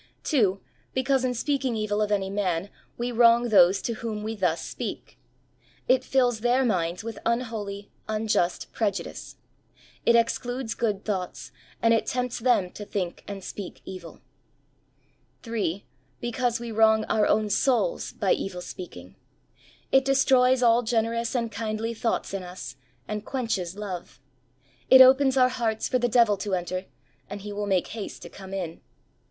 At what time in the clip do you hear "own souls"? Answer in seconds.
17.27-18.11